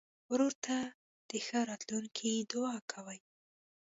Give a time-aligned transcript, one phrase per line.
[0.31, 0.77] ورور ته
[1.29, 3.19] د ښه راتلونکي دعا کوې.